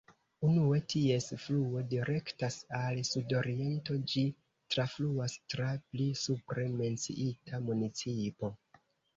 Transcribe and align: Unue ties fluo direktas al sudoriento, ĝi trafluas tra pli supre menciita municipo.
Unue 0.45 0.77
ties 0.93 1.27
fluo 1.41 1.83
direktas 1.91 2.57
al 2.79 3.01
sudoriento, 3.11 3.97
ĝi 4.13 4.25
trafluas 4.77 5.37
tra 5.55 5.69
pli 5.93 6.09
supre 6.25 6.67
menciita 6.83 7.65
municipo. 7.69 8.53